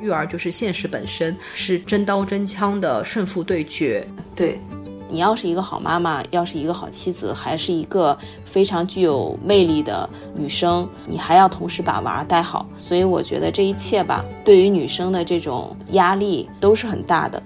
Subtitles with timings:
[0.00, 4.06] 育儿就是现实本身，是真刀真枪的胜负对决。
[4.34, 4.58] 对，
[5.10, 12.66] 你要是一个好妈妈，要是一个好妻子，还是一个非常具有魅力的女生，你还要同时把娃带好。
[12.78, 17.42] 所以我觉得这一切吧，对于女生的这种压力都是很大的。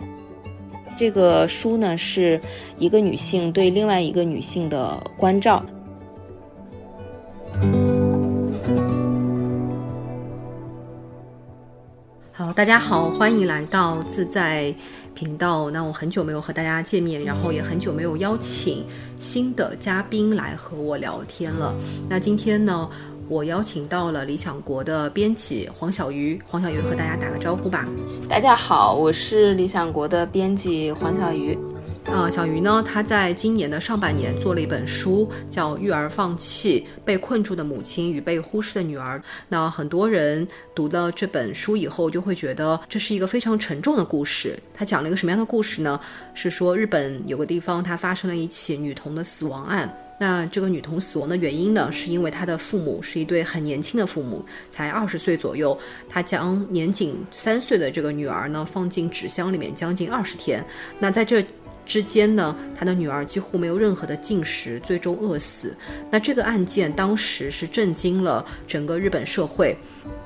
[0.97, 2.41] 这个书呢，是
[2.79, 5.61] 一个女性对另外一个女性的关照。
[12.55, 14.73] 大家好，欢迎来到自在
[15.13, 15.69] 频道。
[15.71, 18.87] 那我很久没有和大家见面，然后也很久没有邀请
[19.19, 21.75] 新的嘉宾来和我聊天了。
[22.09, 22.89] 那今天呢，
[23.29, 27.89] 我邀请到了理想国的编辑黄小鱼，黄小鱼和大家打个招呼吧。
[28.29, 31.59] 大家好，我是理想国的编辑黄小鱼。
[32.07, 39.19] 呃，小鱼呢，他在今年的上半年做了一本书，叫《育儿放弃：被困住的母亲与被忽视的女儿》。
[39.49, 44.57] 那很多人读了这本书以后，就会觉得这是一个非常沉重的故事。
[44.73, 45.99] 他讲了一个什么样的故事呢？
[46.35, 49.93] 是说日本有个地方，它发生了一起女童的死亡案。
[50.21, 55.77] 那这个女童死亡的原因呢，是因为她的父母是一对很年轻的父母，才二十岁左右。
[56.09, 60.65] 他将年仅三岁的这个女儿呢，放进纸箱里面将近二十天。
[61.01, 61.45] 那在这
[61.85, 65.75] 之间呢，他的女儿几乎没有任何的进食，最终饿死。
[66.11, 69.77] 那这个案件当时是震惊了整个日本社会。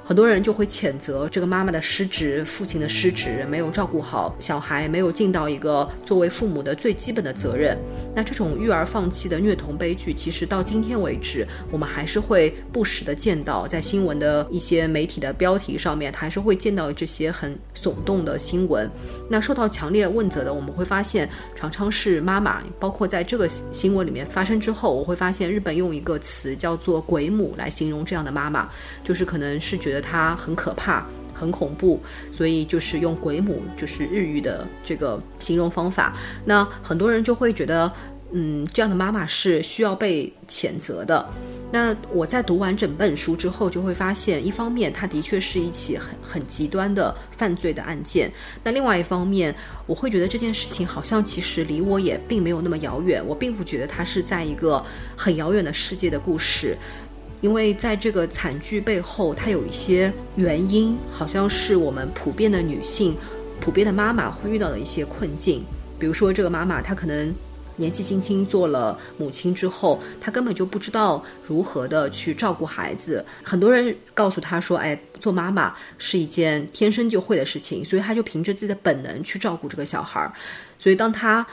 [0.04, 7.76] 很多人就会谴责这个妈妈的失职，父亲的失职，没有照顾好小孩，没有尽到一个作为父母的最基本的责任。
[8.14, 18.90] 那这种育儿放弃的虐童悲剧，其实到今天为止，我们还是会不时的见到，在新闻的一些媒体的标题上面，还是会见到这些很耸动的新闻。
[19.28, 21.28] 那受到强烈问责的，我们会发现，
[21.58, 22.62] 常常是妈妈。
[22.80, 28.68] 包括在这个新闻里面发生之后，我会发现日本用一个词叫做“鬼母”来形容这样的妈妈，
[29.04, 29.98] 就是可能是觉得。
[30.00, 32.00] 她很可怕，很恐怖，
[32.32, 36.14] 所以就是用“鬼母”就是日语的这个形容方法。
[36.44, 37.92] 那很多人就会觉得，
[38.32, 41.26] 嗯，这样的妈妈是需要被谴责的。
[41.70, 48.28] 那我在读完整本书之后，就会发现，一方面它的确是一起很很极端的犯罪的案件；
[48.62, 49.54] 那另外一方面，
[49.86, 53.22] 我会觉得这件事情好像其实离我也并没有那么遥远。
[53.26, 54.84] 我并不觉得它是在一个
[55.16, 56.76] 很遥远的世界的故事。
[57.40, 63.16] 因为在这个惨剧背后，它有一些原因，好像是我们普遍的女性、
[63.60, 65.64] 普遍的妈妈会遇到的一些困境。
[65.98, 67.32] 比如说，这个妈妈她可能
[67.78, 73.24] 年纪轻轻做了母亲之后，她根本就不知道如何的去照顾孩子。
[73.42, 80.30] 很多人告诉她说：“哎，做妈妈是一件天生就会的事情。”所以她就凭着自己的本能去照顾这个小孩儿。
[80.78, 81.46] 所以当她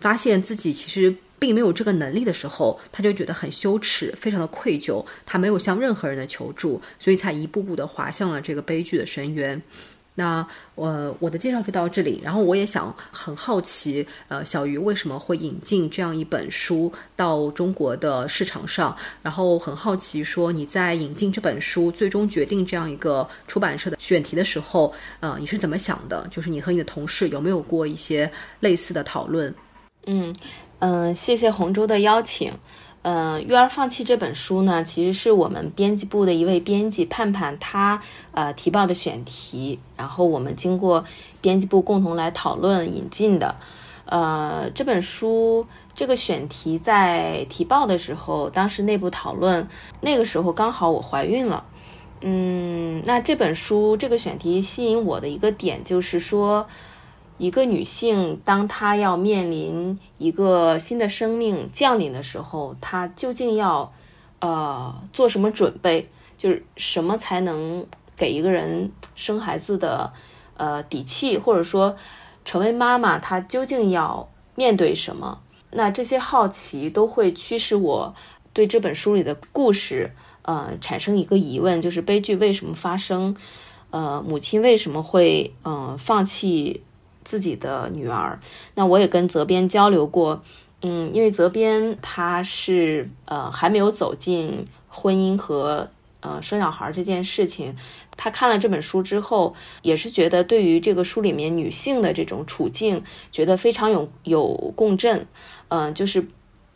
[0.00, 1.16] 发现自己其实。
[1.40, 5.06] 并没有这个能力的时候，他就觉得很羞耻，非常的愧疚。
[5.24, 9.62] 他没有向任何人的求助，所以才一步步的滑向了这个悲剧的深渊。
[10.18, 18.96] 那我我的介绍就到这里，然后我也想很好奇，呃，小鱼为什么会引进这样一本书到中国的市场上？
[19.22, 26.26] 然后很好奇，说你在引进这本书，最终决定这样一个出版社的选题的时候，呃，你是怎么想的？
[26.32, 28.28] 就是你和你的同事有没有过一些
[28.58, 29.54] 类似的讨论？
[30.06, 30.34] 嗯。
[30.80, 32.52] 嗯，谢谢洪州的邀请。
[33.10, 38.02] 嗯，育儿放弃这本书呢，其实是我们编辑部的一位编辑盼盼他
[38.32, 41.02] 呃提报的选题，然后我们经过
[41.40, 43.54] 编辑部共同来讨论引进的。
[44.04, 49.66] 呃，这本书这个选题在提报的时候，当时内部讨论，
[50.02, 51.64] 那个时候刚好我怀孕了。
[52.20, 56.66] 嗯，那这本书这个选题吸引我的一个点就是说。
[57.38, 63.92] 一个女性，当她要面临一个新的生命降临的时候，她究竟要，
[64.40, 66.10] 呃，做什么准备？
[66.36, 70.12] 就是什么才能给一个人生孩子的，
[70.56, 71.96] 呃，底气，或者说
[72.44, 75.40] 成为妈妈，她究竟要面对什么？
[75.70, 78.14] 那这些好奇都会驱使我
[78.52, 80.12] 对这本书里的故事，
[80.42, 83.36] 呃，产生一个疑问：就是悲剧为什么发生？
[83.90, 86.82] 呃，母亲为什么会，嗯，放弃？
[87.28, 88.40] 自己的女儿，
[88.74, 90.42] 那我也跟责编交流过，
[90.80, 95.90] 嗯，因为责编他是呃还没有走进婚姻和
[96.20, 97.76] 呃生小孩这件事情，
[98.16, 105.26] 他看了这本书之后，也是觉得对于这个书里面女性的这种处境，觉得非常有有共振，
[105.68, 106.26] 嗯，就是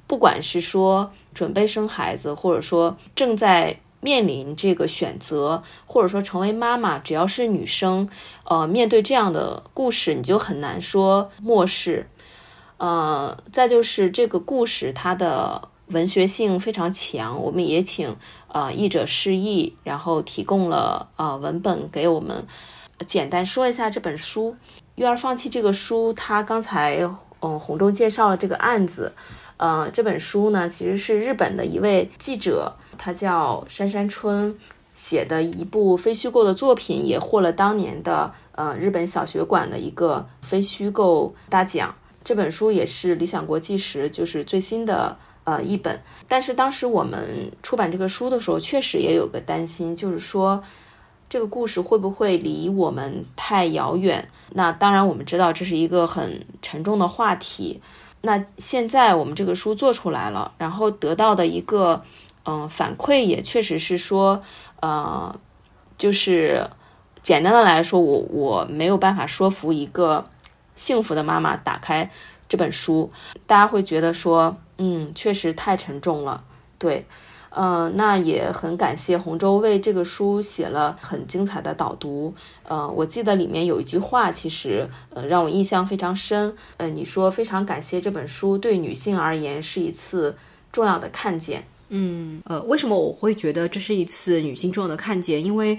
[0.07, 3.81] 不管是说准备生孩子，或者说正在。
[4.03, 8.09] 面临这个选择，或者说成为妈妈，只要是女生，
[8.45, 12.09] 呃，面对这样的故事，你就很难说漠视。
[12.79, 18.17] 呃，再就是这个故事它的文学性非常强，我们也请
[18.49, 22.45] 呃译者释义，然后提供了呃文本给我们。
[23.07, 24.53] 简单说一下这本书
[24.97, 27.09] 《育儿放弃》这个书，它刚才
[27.41, 29.13] 嗯洪忠介绍了这个案子，
[29.59, 34.57] 呃，这本书呢其实是日本的一位记者，他叫山山春
[34.95, 41.93] 写的一部非虚构的作品，也获了当年的呃日本小学馆的一个非虚构大奖。
[42.23, 50.63] 这本书也是理想国际时就是最新的呃一本，但是当时我们出版这个书的时候，确实也有个担心，就是说。
[51.29, 54.29] 这个故事会不会离我们太遥远？
[54.51, 57.81] 那当然，我们知道这是一个很沉重的话题。
[58.21, 62.03] 那现在我们这个书做出来了，然后得到的一个
[62.45, 64.43] 嗯反馈也确实是说，
[64.81, 65.35] 呃，
[65.97, 66.69] 就是
[67.23, 70.27] 简单的来说，我我没有办法说服一个
[70.77, 72.11] 幸福的妈妈打开
[72.49, 73.13] 这本书，
[73.47, 76.45] 大家会觉得说，嗯，确实太沉重了，
[76.79, 77.07] 对。
[77.55, 82.35] 呃，那也很感谢洪州为这个书写了很精彩的导读。
[82.67, 86.57] 呃，我记得里面有一句话，其实呃让我印象非常深。
[86.79, 90.35] 呃，你说非常感谢这本书对女性而言是一次
[90.73, 91.67] 重要的看见。
[91.95, 95.45] 嗯，呃，为什么我会觉得这是一次女性重要的看见？
[95.45, 95.79] 因为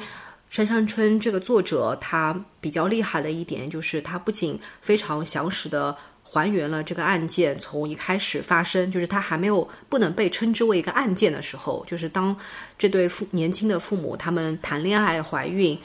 [0.50, 5.96] 杉山春这个作者她比较厉害的一点就是她不仅非常详实的。
[6.26, 12.36] 还原了这个案件从一开始发生，就是她还没有不能被称之为一个案件的时候，就是当
[12.76, 15.78] 这对父年轻的父母他们谈恋爱、怀孕，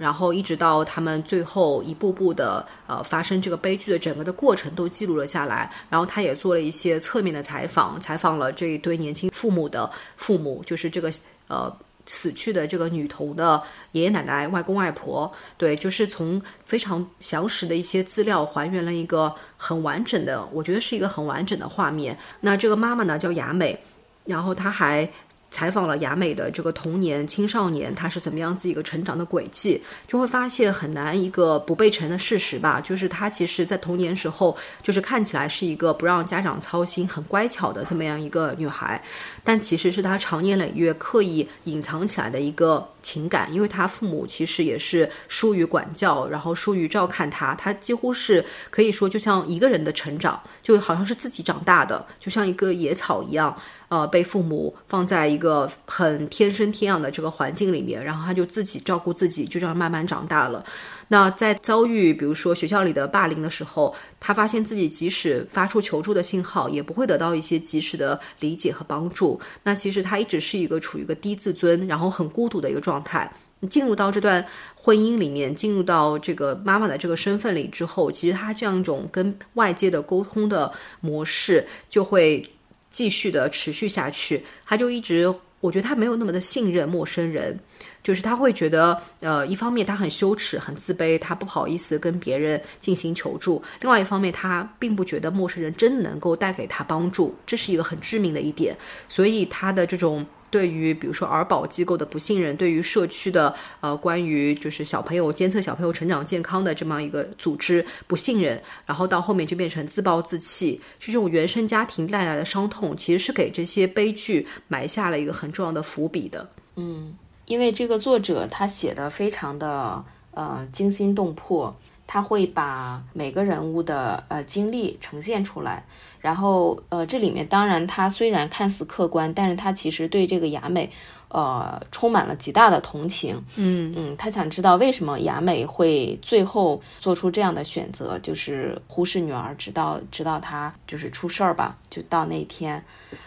[0.00, 5.70] 然后一直到他们最后一步步的呃发生这个悲剧的整个的过程都记录了下来。
[5.90, 11.12] 然后他也做了一些侧面的采访，采访了这一对年轻父母的父母，就是这个
[11.48, 11.70] 呃。
[12.06, 13.62] 死去的这个女童的
[13.92, 22.18] 爷爷奶奶、外公外婆，对，就是从非常详实的一些资料还原了一个很完整的，我觉得是一个很完整的画面。
[22.40, 23.78] 那这个妈妈呢叫雅美，
[24.24, 25.08] 然后她还。
[25.50, 39.02] 采访了雅美的这个童年、青少年，他是怎么样子一个成长的轨迹，就会发现很难一个不被承认的事实吧，就是他其实在童年时候，就是看起来是一个不让家长操心、很乖巧的这么样一个女孩，
[39.42, 53.56] 但其实是她长年累月刻意隐藏起来的一个情感，因为她父母其实也是疏于管教，然后疏于照看她，她几乎是可以说就像一个人的成长，就好像是自己长大的，就像一个野草一样。
[53.90, 60.64] 呃，被父母放在一个很天生天养的这个环境里面，然后他就自己照顾自己，就这样慢慢长大了。
[61.08, 69.40] 那在遭遇比如说学校里的霸凌的时候，他发现自己即使发出求助的信号，也不会得到一些及时的理解和帮助。
[69.64, 73.28] 那其实他一直是一个处于一个低自尊，然后很孤独的一个状态。
[73.68, 74.46] 进入到这段
[74.76, 82.48] 婚姻里面，进入到这个妈妈的这个身份里之后，其实他这样一种跟外界的沟通的模式就会。
[82.90, 87.58] 继续的持续下去，他就一直，我觉得他没有那么的信任陌生人，
[88.02, 98.76] 就是他会觉得，呃，一方面他很羞耻、很自卑，他不好意思跟别人进行求助；，另外一方面，他并不觉得陌生人真能够带给他帮助，这是一个很致命的一点，
[99.08, 100.26] 所以他的这种。
[100.50, 116.50] 对于比如说儿保机构的不信任，对于社区的呃关于就是小朋友监测小朋友成长健康的这么一个组织不信任，然后到后面就变成自暴自弃，就这种原生家庭带来的伤痛，其实是给这些悲剧埋下了一个很重要的伏笔的。
[116.74, 117.14] 嗯，
[117.50, 121.74] 因为这个作者他写的非常的呃惊心动魄，
[122.06, 125.84] 他会把每个人物的呃经历呈现出来。
[126.20, 130.88] 然后，呃，这里面当然，他虽然看似客观，但是他其实对这个雅美，
[131.28, 133.42] 呃，充满了极大的同情。
[133.56, 142.84] 嗯嗯，他想知道为什么雅美会最后做出这样的选择，就是忽视女儿，直到直到她就是出事儿吧，就到那天。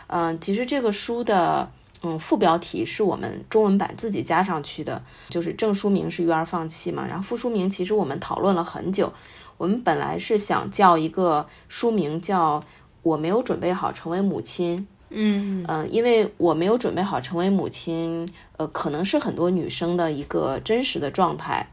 [0.08, 1.70] 嗯，其实这个书的
[2.03, 9.12] 嗯副标题是我们中文版自己加上去的，就是正书名是育儿放弃嘛，然后副书名其实我们讨论了很久，
[9.57, 12.63] 我们本来是想叫一个书名叫。
[13.03, 21.67] 我没有准备好成为母亲，嗯嗯，因为我没有准备好成为母亲，呃，可能是很多女生的一个真实的状态，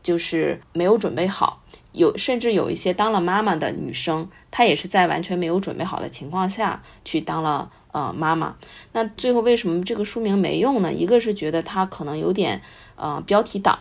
[0.00, 1.60] 就是没有准备好。
[1.90, 8.56] 有甚至有一些当了妈妈的女生，她也是在完全没有准备好的情况下去当了呃妈妈。
[8.92, 10.92] 那最后为什么这个书名没用呢？
[10.92, 12.60] 一个是觉得它可能有点
[12.96, 13.78] 呃标题党，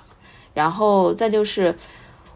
[0.54, 1.75] 然后再就是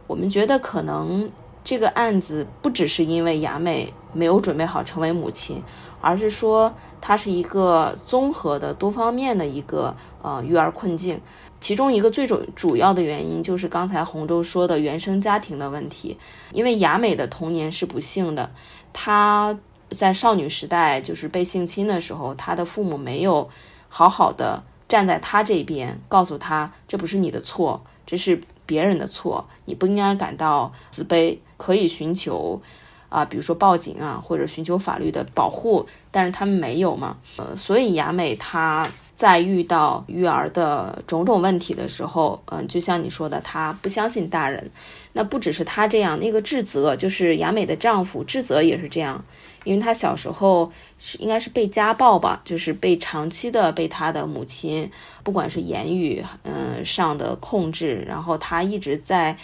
[0.07, 1.31] 我们觉得可能
[1.63, 3.93] 这个案子不只是因为雅美。
[4.15, 5.63] 没有准备好成为母亲，
[5.99, 11.19] 而是说它是一个综合的、多方面的一个呃育儿困境。
[11.59, 16.15] 其中一个最主主要的原因就是刚才洪州说的原生家庭的问题。
[16.51, 18.51] 因为雅美的童年是不幸的，
[18.93, 19.57] 她
[19.93, 23.49] 在少女时代就是被性侵的时候，她的父母没有
[23.89, 32.61] 好好的站在她这边，告诉她这不是你的错，这是别人的错，你不应该感到自卑，可以寻求
[33.09, 44.71] 啊，比如说报警啊，或者寻求法律的保护，但是他们没有嘛，呃，所以雅美她在遇到育儿的种种问题的时候，嗯，就像你说的，她不相信大人。
[45.15, 49.23] 那不只是她这样，那个智泽就是雅美的丈夫智泽也是这样。
[49.63, 54.91] 因为他小时候是应该是被家暴吧，就是被长期的被他的母亲，
[55.23, 59.37] 不管是言语嗯上的控制，然后他一直在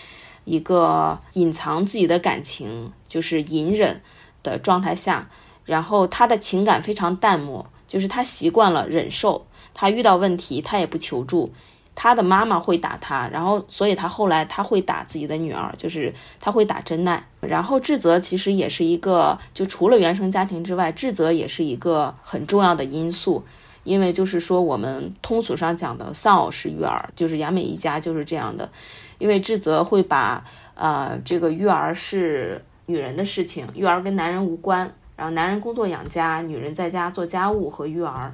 [0.46, 4.02] 一个隐藏自己的感情，就是隐忍
[4.44, 5.30] 的状态下，
[5.66, 11.54] 然后他的情感非常淡漠，就是他习惯了忍受，他遇到问题他也不求助。
[12.02, 17.22] 他的妈妈会打他，然后所以他后来他会打自己的女儿，就是他会打真奈。
[17.42, 23.44] 然后智泽其实也是一个，就除了原生家庭之外，智泽也是一个很重要的因素。
[23.84, 28.70] 因为就是说我们通俗上讲的丧偶式育儿，就是雅美一家就是这样的。
[29.18, 38.34] 因为智泽会把呃这个育儿是女人的事情，育儿跟男人无关，然后男人工作养家，女人在家做家务和育儿，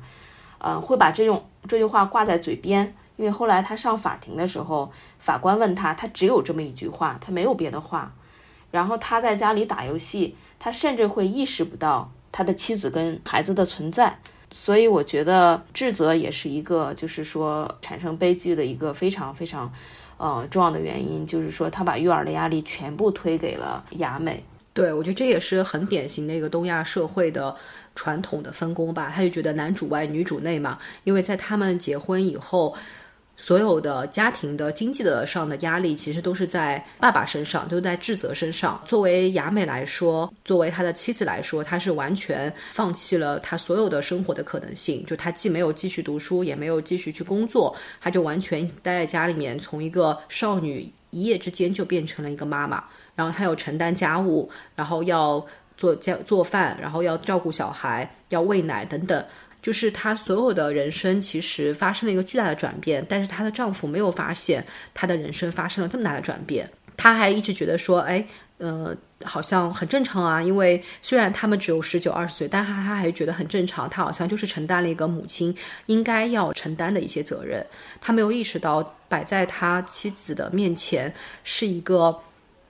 [0.59, 2.93] 呃会把这种这句话挂在嘴边。
[3.17, 8.13] 因为后来他上法庭的时候，法官问他，他只有这么一句话，他没有别的话。
[8.71, 14.19] 然后他在家里打游戏，他甚至会意识不到他的妻子跟孩子的存在。
[14.51, 19.71] 所以我觉得智责也是一个，就是说产生悲剧的一个非常非常，
[20.17, 24.43] 呃重要的原因，就是说他把育儿的压力全部推给了雅美。
[24.73, 27.55] 对，我觉得这也是很典型的一个东亚社会的。
[27.97, 32.75] 传统的分工吧，他就觉得男主外女主内嘛，因为在他们结婚以后，
[33.37, 38.81] 所有的家庭的经济的上的压力其实都是在爸爸身上，都在智泽身上。
[38.85, 52.83] 作为雅美来说，作为他的妻子来说，他是完全放弃了他所有的生活的可能性，就他既没有继续读书，也没有继续去工作，他就完全待在家里面，从一个少女一夜之间就变成了一个妈妈，
[53.15, 55.45] 然后他要承担家务，然后要。
[55.77, 59.25] 做家做饭，然后要照顾小孩，要喂奶等等，
[59.65, 63.03] 就是她所有的人生其实发生了一个巨大的转变。
[63.09, 68.23] 但是她的丈夫没有发现她的人生发生了这么大的转变，他还一直觉得说，哎，
[68.59, 70.39] 呃，好像很正常啊。
[70.39, 73.89] 因为虽然他们只有十九二十岁，但他他还觉得很正常。
[73.89, 75.53] 他好像就是承担了一个母亲
[75.87, 77.65] 应该要承担的一些责任。
[77.99, 81.11] 他没有意识到摆在他妻子的面前
[81.43, 82.15] 是一个。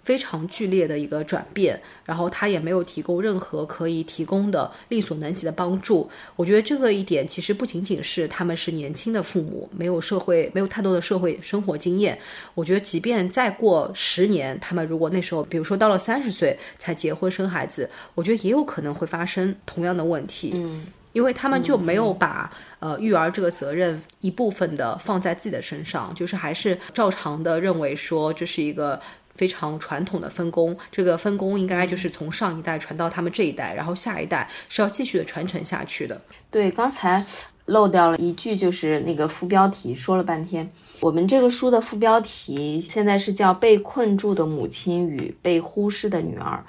[0.06, 6.08] 非常剧烈的一个转变，然后他也没有提供任何可以提供的力所能及的帮助。
[6.36, 12.16] 我觉得这个一点其实不仅仅是他们是年轻的父母，没有社会没有太多的社会生活经验。
[12.54, 20.52] 我觉得即便再过十年，他们如果那时候，比如说到了三十岁才结婚生孩子，我觉得也有可能会发生同样的问题。
[20.54, 29.02] 嗯，因为他们就没有把呃育儿这个责任一部分的放在自己的身上，就是还是照常的认为说这是一个。
[29.36, 36.20] 非常传统的分工，这个分工应该就是从上一代传到他们这一代，然后下一代是要继续的传承下去的。
[36.50, 37.24] 对，刚才
[37.66, 46.64] 漏掉了一句，就是那个副标题说了半天，我们这个书的副标题现在是叫《被困住的母亲与被忽视的女儿》。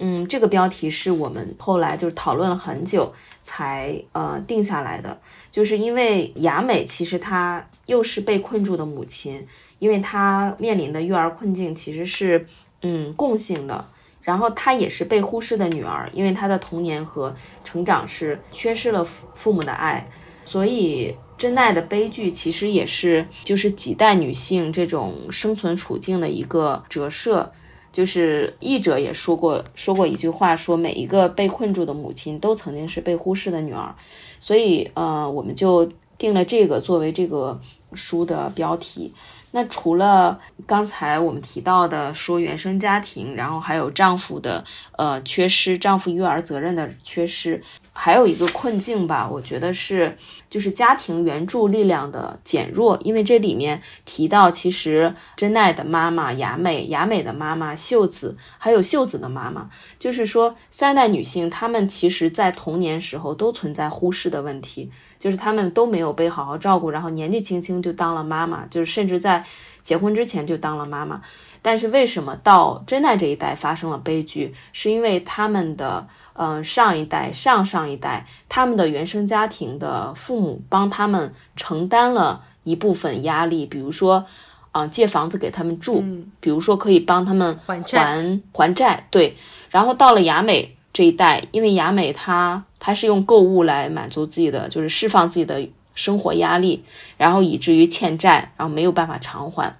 [0.00, 9.46] 嗯，这个标题是我们后来就是讨论了很久才呃定下来的，就是因为雅美其实她又是被困住的母亲。
[9.78, 12.46] 因为她面临的育儿困境其实是，
[12.82, 13.84] 嗯，共性的。
[14.22, 20.08] 然后她也是被忽视的女儿，因为她的童年和成长是缺失了父父母的爱。
[20.44, 27.52] 所以真奈的悲剧其实也是，就是几代女性这种生存处境的一个折射。
[27.92, 33.94] 就是译者也说过说过一句话，说每一个被困住的母亲都曾经是被忽视的女儿。
[34.40, 35.88] 所以，呃，我们就
[36.18, 37.60] 定了这个作为这个
[37.92, 39.14] 书的标题。
[39.56, 44.64] 那除了刚才我们提到的说原生家庭，然后还有丈夫的
[44.98, 50.16] 呃缺失，丈夫育儿责任的缺失，还有一个困境吧，我觉得是
[50.50, 52.98] 就是家庭援助力量的减弱。
[53.04, 59.70] 因为这里面提到，其实真奈的妈妈雅美，雅美的妈妈秀子，还有秀子的妈妈，
[60.00, 64.90] 就是说三代女性，她们其实在童年时候都存在忽视的问题。
[65.24, 69.42] 就是他们都没有被好好照顾，然后年纪轻轻就当了妈妈，就是甚至在
[69.80, 71.22] 结婚之前就当了妈妈。
[71.62, 74.54] 但是为什么到真奈这一代发生了悲剧？
[74.74, 84.26] 是因为他们的嗯上一代、上上一代，他们的原生家庭的父母帮他们承担了一部分压力，比如说
[84.72, 86.04] 啊借房子给他们住，
[86.38, 89.08] 比如说可以帮他们还还还债。
[89.10, 89.34] 对，
[89.70, 90.76] 然后到了雅美。
[90.94, 96.82] 这一代，因为雅美她她是用购物来满足自己的，就是释放自己的生活压力，
[97.18, 99.76] 然后以至于欠债，然后没有办法偿还，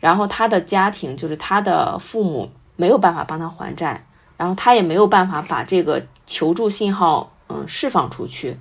[0.00, 4.04] 然后她的家庭就是她的父母没有办法帮她还债，
[4.36, 8.58] 然后她也没有办法把这个求助信号嗯释放出去，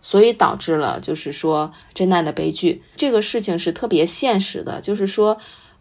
[0.00, 2.82] 所以导致了就是说真奈的悲剧。
[2.96, 5.36] 这个事情是特别现实的，就是说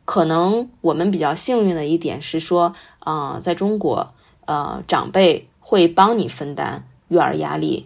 [0.06, 4.14] 可能我们比较幸运的一点是说，啊，在中国，
[4.46, 7.86] 呃，长辈会帮你分担育儿压力。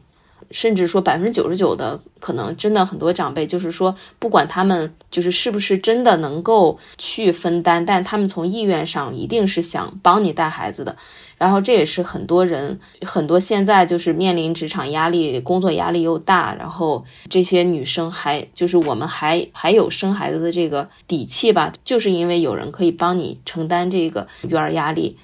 [0.51, 10.95] 甚至说百分之九十九的可能，真的很多长辈就是说，不管他们就是是不是真的能够去分担，但他们从意愿上一定是想帮你带孩子的。
[11.39, 25.17] 然后这也是很多人很多现在就是面临职场压力、工作压力又大，然后这些女生还就是我们还还有生孩子的这个底气吧，就是因为有人可以帮你承担这个育儿压力。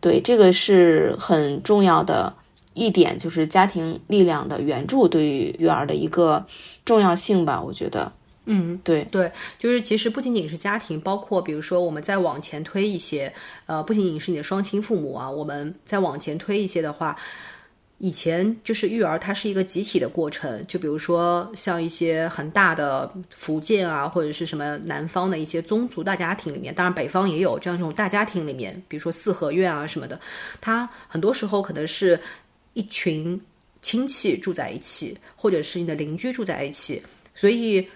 [0.00, 2.34] 对，这个是很重要的。
[2.72, 6.46] 一点就是家庭力量的援助对于育儿的一个
[6.84, 8.10] 重要性吧，我觉得，
[8.44, 13.30] 嗯，对对，就是其实不仅仅是家庭，包括比如说我们再往前推一些，
[13.66, 17.16] 呃，不仅仅是你的双亲父母啊，我们再往前推一些的话。
[18.00, 20.66] 以前就是育儿，它是一个集体的过程。
[20.66, 30.20] 就比如说像一些很大的福建啊，或者是什么南方的一些宗族大家庭里面，当然北方也有这样这种大家庭里面，比如说四合院啊什么的，
[30.60, 32.18] 它很多时候可能是。
[32.72, 33.38] 一群
[33.82, 37.02] 亲戚住在一起，或者是你的邻居住在一起，
[37.34, 37.86] 所以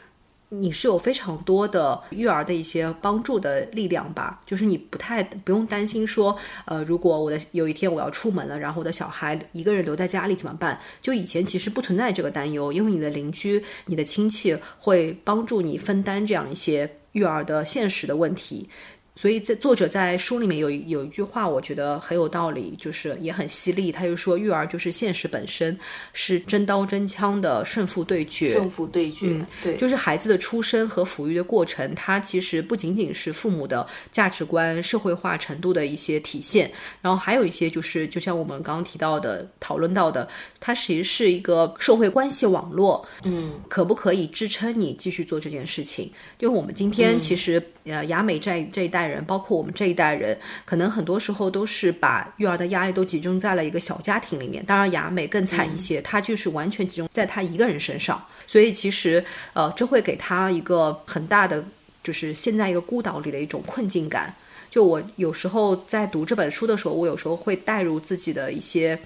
[0.61, 4.41] 你是有非常多的育儿的一些帮助的力量吧。
[4.47, 10.79] 就是你不太不用担心说，呃，如果我的有一天我要出门了，然后我的小孩一个人留在家里怎么办？
[11.01, 18.69] 就以前其实不存在这个担忧，因为你的邻居、你的亲戚会帮助你分担这样一些育儿的现实的问题。
[19.17, 23.93] 所以在作者在书里面有有一句话，我觉得很有道理，就是也很犀利。
[23.93, 25.79] 他就说，育儿就是现实本身，
[26.13, 28.53] 是真刀真枪的胜负对决。
[28.53, 36.69] 胜负对决，嗯对，就是孩子的出生和抚育的过程，它其实不仅仅是父母的价值观、社会化程度的一些体现，
[37.01, 43.07] 然后还有一些就是，就像我们刚刚提到的、讨论到的，它其实是一个社会关系网络。
[43.23, 46.11] 嗯，可不可以支撑你继续做这件事情？
[46.41, 47.63] 因为我们今天其实。
[47.85, 54.65] 呃，雅美在这一代人，包括我们这一代人，可能很多时候都是把育儿的压力都集中在了一个小家庭里面。
[54.65, 58.25] 当然，雅美更惨一些，她就是完全集中在她一个人身上。
[58.47, 61.65] 所以，其实呃，这会给她一个很大的，
[62.03, 64.35] 就是陷在一个孤岛里的一种困境感。
[64.71, 68.99] 就我有时候在读这本书的时候，我有时候会带入自己的一些。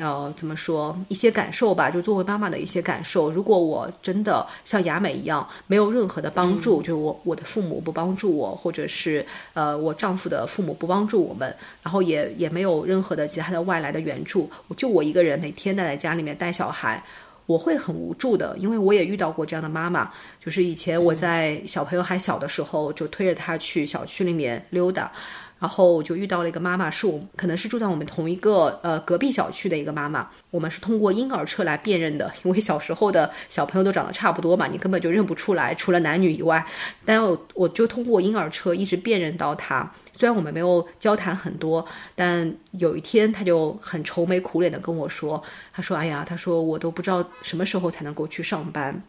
[0.00, 1.90] 呃，怎么说一些感受吧？
[1.90, 3.30] 就作为妈妈的一些感受。
[3.30, 17.04] 如果我真的像雅美一样，没有任何的帮助，就是我我的父母不帮助我，或者是呃我丈夫的父母不帮助我们，然后也也没有任何的其他的外来的援助，就我一个人每天待在家里面带小孩，
[17.44, 18.56] 我会很无助的。
[18.56, 20.10] 因为我也遇到过这样的妈妈，
[20.42, 25.12] 就是以前我在小朋友还小的时候，就推着他去小区里面溜达。
[25.60, 30.28] 然后我就遇到了一个妈妈，是我可能是住在我们同一个呃隔壁小区的一个妈妈。
[30.50, 36.66] 我们是通过婴儿车来辨认的，因为小时候的小朋友都长得差不多嘛，你根本就认不出来，除了男女以外。
[37.04, 39.88] 但我我就通过婴儿车一直辨认到他。
[40.16, 45.42] 虽然我们没有交谈很多，但有一天他就很愁眉苦脸的跟我说
[45.72, 49.02] ：“他说，哎呀，他说我都不知道什么时候才能够去上班。”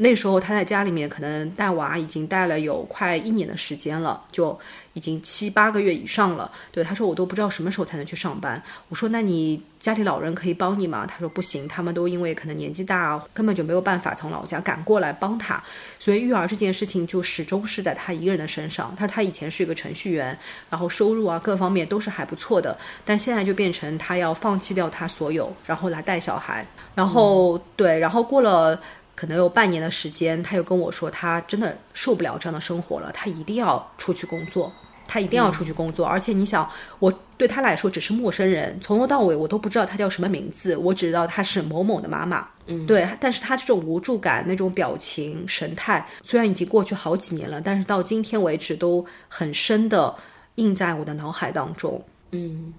[0.00, 4.56] 那时候他在家里面可能带娃已经带了有快一年的时间了，就
[4.92, 6.48] 已经七八个月以上了。
[6.70, 8.62] 对，他说我都不知道什么时候才能去上班。
[8.88, 11.04] 我说那你家里老人可以帮你吗？
[11.04, 15.60] 他说不行，他们都因为可能年纪大，根本就没有办法从老家赶过来帮他。
[15.98, 18.94] 所以育儿这件事情就始终是在他一个人的身上。
[18.96, 20.38] 他说他以前是一个程序员，
[20.70, 26.64] 然后收入啊各方面都是还不错的，但现在就变成他要放弃掉他所有，然后来带小孩。
[26.94, 28.80] 然后对，然后过了。
[29.18, 34.72] 可能有半年的时间，他又跟我说，他真的受不了这样的生活了，他一定要出去工作，
[35.08, 36.06] 他一定要出去工作。
[36.06, 42.46] 而且你想，我对他来说只是陌生人，从头到尾我都不知道他叫什么名字，我只知道他是某某的妈妈。
[42.66, 43.08] 嗯，对。
[43.18, 50.14] 但是他这种无助感、那种表情、神态，虽然已经过去好几年了，但是到今天为止都很深的
[50.54, 52.00] 印在我的脑海当中。
[52.30, 52.72] 嗯。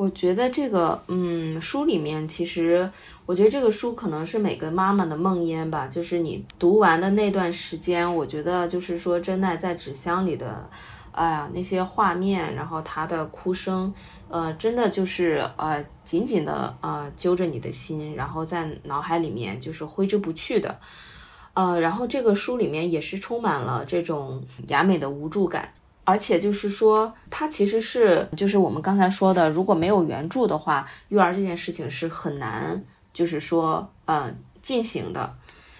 [0.00, 2.90] 我觉得这个，嗯，书里面其实，
[3.26, 5.86] 我觉得这个书可能是每个妈妈的梦魇吧。
[5.86, 10.66] 就是你读完的那段时间，我觉得就是说，真奈在纸箱里的，
[11.12, 13.92] 哎呀，那些画面，然后她的哭声，
[14.30, 20.78] 呃，真的就是呃，紧紧的呃揪着你的心，然后在脑海里面就是挥之不去的，
[21.52, 25.74] 呃，然后这个书里面也是充满了这种雅美的无助感。
[26.10, 35.32] 而且就是说，它其实是就是我们刚才说的，如果没有援助的话，育儿这件事情是很难，就是说，嗯，进行的。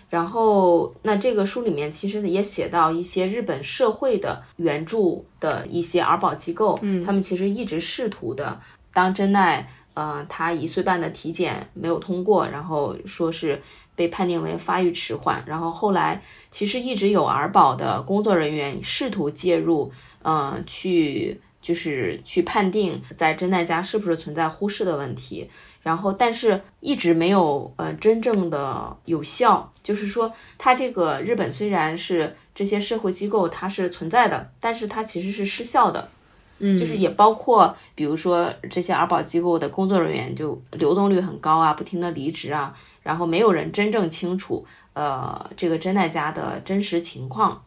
[0.09, 8.61] 然后，那这个书里面其实也写到一些日本社会的援助的一些儿保机构，嗯，他们其实一直试图的，
[8.93, 13.61] 当真奈，呃，他一岁半的体检没有通过，然后说是
[13.95, 25.51] 被判定为发育迟缓，然后后来其实一直有儿保的工作人员试图介入，嗯，去就是去判定在真奈家是不是存在忽视的问题。
[25.83, 36.11] 然后，但是一直没有呃真正的有效，就是说，它这个日本虽然是这些社会机构它是存在的，但是它其实是失效的，
[36.59, 47.65] 嗯，就是也包括比如说这些儿保机构的工作人员就流动率很高啊，不停的离职啊，然后没有人真正清楚呃这个真奈家的真实情况，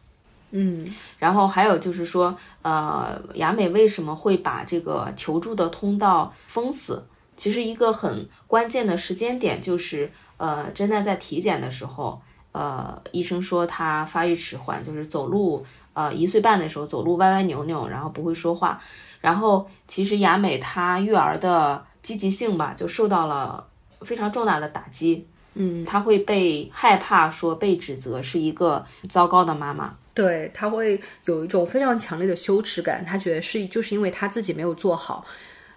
[0.56, 0.88] 嗯，
[1.18, 7.04] 然后还有就是说呃雅美为什么会把这个求助的通道封死？
[7.36, 18.80] 其实一个很关键的时间点就是，呃，真奈在体检的时候，呃，医生说他发育迟缓，就是走路，呃，一岁半的时候走路歪歪扭扭，然后不会说话。
[19.20, 23.66] 然后其实雅美她育儿的积极性吧，就受到了
[24.02, 25.26] 非常重大的打击。
[25.54, 35.26] 嗯，她会被害怕说被指责是一个糟糕的妈妈，对，他会有一种非常强烈的羞耻感，他觉得是就是因为他自己没有做好，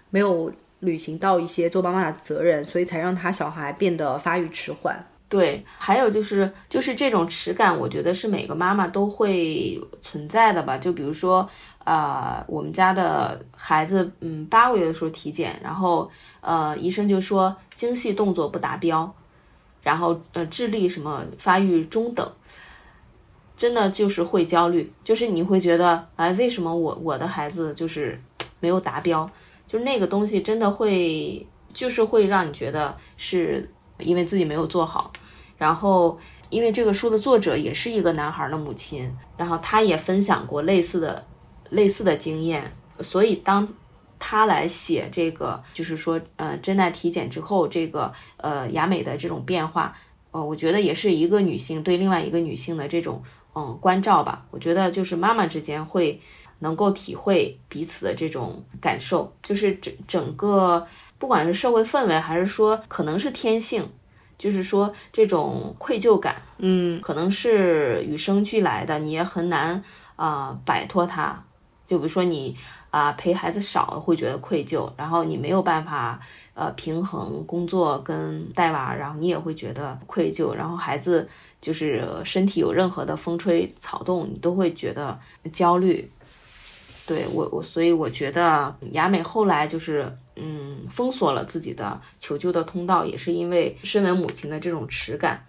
[0.09, 0.49] 没有。
[0.81, 5.03] 履行到一些做妈妈的责任，所以才让他小孩变得发育迟缓。
[5.27, 10.77] 对，还有就是就是这种耻感，我觉得是每个妈妈都会存在的吧。
[10.77, 11.49] 就比如说，
[11.83, 16.07] 呃，我们家的孩子，嗯，八个月的时候体检，然后
[16.41, 19.11] 呃，医生就说精细动作不达标，
[19.81, 22.31] 然后呃，智力什么发育中等，
[23.57, 28.21] 真的就是会焦虑，就是你会觉得，哎，为什么我我的孩子就是
[28.59, 29.29] 没有达标？
[29.67, 35.11] 就那个东西真的会，就是会让你觉得是因为自己没有做好，
[35.57, 36.17] 然后
[36.49, 41.25] 因为这个书的作者也是一个男孩的母亲，然后他也分享过类似的
[41.71, 43.67] 类似的经验，所以当
[44.17, 49.93] 他来写这个，就是说呃真奈体检之后这个呃雅美的这种变化，
[50.31, 53.21] 呃我觉得也是一个女性对另外一个女性的这种
[53.57, 56.21] 嗯关照吧，我觉得就是妈妈之间会。
[56.59, 60.83] 能够体会彼此的这种感受，就是整整个，
[61.19, 63.87] 不管是社会氛围，还是说可能是天性，
[64.39, 69.83] 就是说这种愧疚感，嗯，可能是与生俱来的，你也很难
[70.15, 71.43] 啊摆脱它。
[71.85, 72.57] 就比如说你
[72.89, 76.19] 啊陪孩子少会觉得愧疚，然后你没有办法
[76.55, 85.19] 呃平衡工作跟带娃，然后你也会觉得愧疚，然后孩子就是身体有任何的风吹草动，你都会觉得
[85.51, 86.11] 焦虑。
[87.05, 95.45] 对我我所以我觉得雅美后来就是嗯封锁了自己的求救的通道，也是因为身为母亲的这种耻感。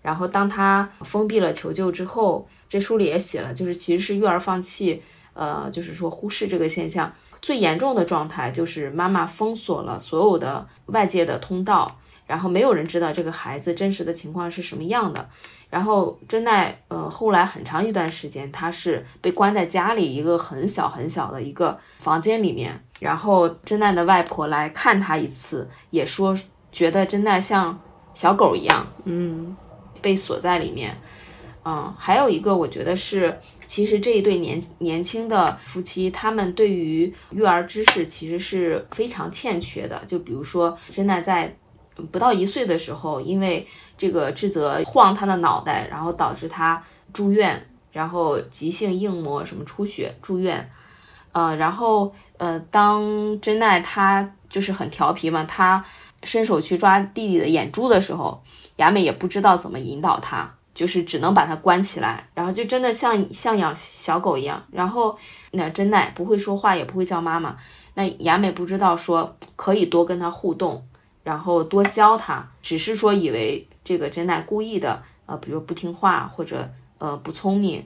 [0.00, 5.02] 然后当她封闭了求救之后，这书里也写了，就是其实是育儿放弃，
[5.34, 15.28] 呃，就是说忽视这个现象最严重的状态，就是妈妈封锁了所有的外界的通道，然后没有人知道这个孩子真实的情况是什么样的。
[15.70, 22.80] 然后真奈，呃，后来很长一段时间，他是被关在家里一个很小很小的一个房间里面。
[23.00, 26.36] 然后真奈的外婆来看他一次，也说
[26.70, 27.76] 觉得真奈像
[28.14, 29.56] 小狗一样，嗯，
[30.00, 30.96] 被锁在里面。
[31.64, 40.00] 嗯，还有一个，我觉得是，其实这一对年年轻的夫妻，他们对于育儿知识其实是非常欠缺的。
[40.06, 41.56] 就比如说真奈在。
[42.10, 50.68] 不到一岁的时候，因为这个智泽晃他的脑袋，然后导致他住院，然后急性硬膜什么出血住院，
[51.32, 55.84] 呃，然后呃，当真奈他就是很调皮嘛，他
[56.24, 58.42] 伸手去抓弟弟的眼珠的时候，
[58.76, 65.16] 雅美也不知道怎么引导他，就是只能把他关起来，然后就真的像像养小狗一样，然后
[65.52, 67.56] 那真奈不会说话，也不会叫妈妈，
[67.94, 70.84] 那雅美不知道说可以多跟他互动。
[71.24, 77.84] 然后多教他，只是说以为这个真奈故意的，呃，比如不听话或者呃不聪明，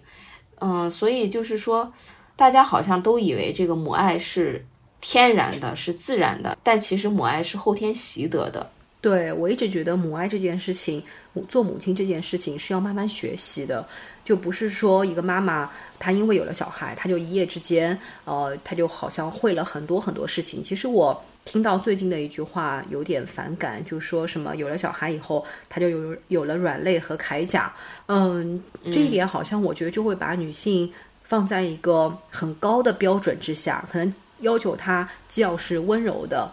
[0.59, 1.93] 嗯，所以就是说，
[2.35, 4.67] 大家好像都以为这个母爱是
[5.01, 8.69] 天然的，是自然的，但其实母爱是后天习得的。
[9.01, 11.01] 对我一直觉得母爱这件事情，
[11.49, 13.87] 做母亲这件事情是要慢慢学习的，
[14.25, 15.71] 就不是说一个妈妈
[16.01, 20.61] 她因为有了小孩，她就一夜之间，呃，她就好像会了很多很多事情。
[20.61, 21.23] 其实我。
[21.49, 27.73] 听到最近的一句话有点反感，就说什么有了小孩以后他就有有了软肋和铠甲，
[28.05, 36.53] 嗯，这一点好像我觉得就会把女性放在一个很高的标准之下，可能要求她既要是温柔的、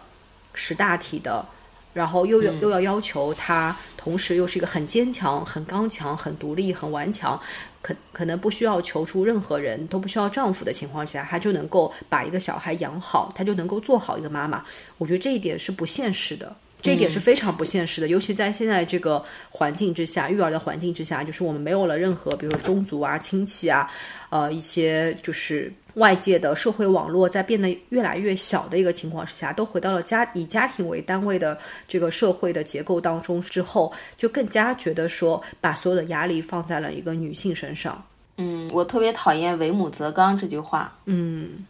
[0.54, 1.44] 识大体的，
[1.92, 7.36] 然后又要、又要要求她，同时又是一个很坚强、很刚强、很独立、很顽强，
[7.82, 14.64] 可可能不需要求助任何人，都不需要丈夫的情况下，她就能够把一个小孩养好，她就能够做好一个妈妈。
[14.96, 16.54] 我觉得这一点是不现实的。
[16.86, 23.90] 这一点是非常不现实的，尤其在现在这个环境之下，育儿的环境之下，就是我们没有了任何，比如说宗族啊、亲戚啊，
[24.30, 38.00] 呃，一些就是外界的社会网络在变得越来越小的一个情况之下，都回到了家以家庭为单位的这个社会的结构当中之后，就更加觉得说把所有的压力放在了一个女性身上。
[38.36, 40.96] 嗯，我特别讨厌“为母则刚”这句话。
[41.06, 41.66] 嗯，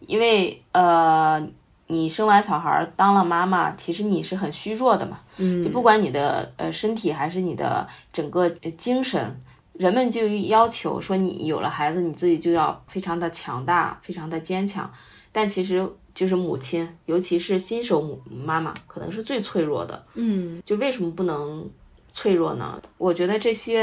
[0.00, 1.48] 因为呃。
[1.90, 8.46] 你生完小孩当了妈妈，其实你是很虚弱的嘛，嗯，就不管你的呃身体还是你的整个
[8.76, 9.40] 精神，
[9.72, 14.90] 人们就要求说你有了孩子，你自己就要非常的强大，非常的坚强。
[15.32, 20.04] 但其实就是母亲，尤其是新手母妈妈，可能是最脆弱的。
[20.14, 21.66] 嗯，就为什么不能
[22.12, 22.78] 脆弱呢？
[22.98, 23.82] 我觉得这些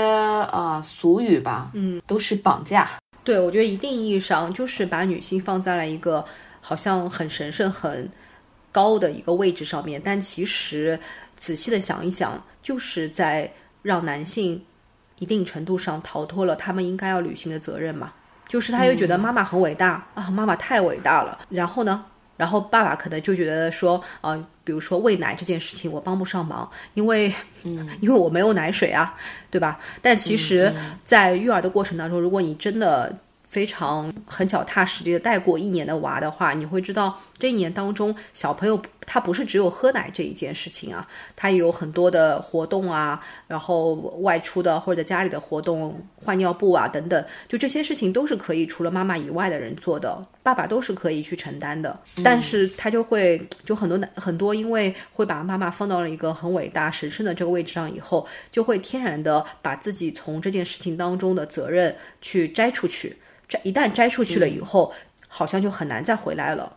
[0.52, 2.88] 呃俗语吧，嗯，都是绑架。
[3.24, 6.24] 对，我觉得一定意义上就是把女性放在了一个。
[6.68, 8.10] 好像很神圣、很
[8.72, 11.00] 高的一个位置上面，但其实
[11.36, 13.48] 仔细的想一想，就是在
[13.84, 14.60] 让男性
[15.20, 18.12] 一定程度上逃脱了他们应该要履行的责任嘛。
[18.48, 21.38] 就是他又觉得妈妈很伟大啊，妈妈太伟大了。
[21.50, 22.04] 然后呢，
[22.36, 29.14] 然后爸爸可能就觉得说，呃，比如说喂奶这件事情我帮不上忙，因为，嗯， 因为我没有奶水啊，
[29.52, 29.80] 对吧？
[30.02, 30.74] 但其实，
[31.04, 33.16] 在育儿的过程当中，如果你真的。
[33.56, 52.00] 非常很脚踏实地的带过一年的娃的话，你会知道这一年当中，小朋友他不是只有喝奶这一件事情啊，他有很多的活动啊，然后外出的或者家里的活动，换尿布啊等等，就这些事情都是可以除了妈妈以外的人做的，爸爸都是可以去承担的。
[52.24, 63.16] 但是他就会就很多很多，因为会把妈妈放到了一个很伟大神圣的这个位置上以后，就会天然的把自己从这件事情当中的责任去摘出去。
[63.48, 64.92] 摘一旦摘出去了以后，
[65.28, 66.72] 好像就很难再回来了。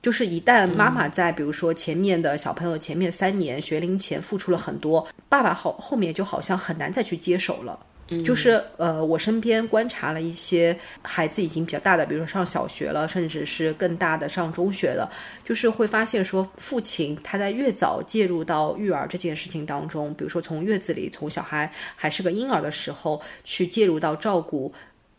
[0.00, 7.78] 就是一旦妈妈在，比如说前面的小朋友前面三年学龄前付出了很多，爸爸后后面就好像很难再去接手了。
[8.24, 15.10] 就是呃，我身边观察了一些孩子已经比较大的，比如说上小学了，甚至是更大的上中学了，
[15.44, 24.72] 就是会发现说，父亲他在越早介入到育儿这件事情当中，比如说从月子里，从小孩还是个婴儿的时候去介入到照顾。